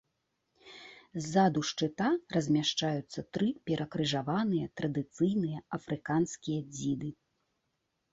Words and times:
Ззаду 1.25 1.61
шчыта 1.71 2.07
размяшчаюцца 2.35 3.19
тры 3.37 3.49
перакрыжаваныя 3.71 4.65
традыцыйныя 4.81 5.57
афрыканскія 5.79 6.59
дзіды. 6.73 7.09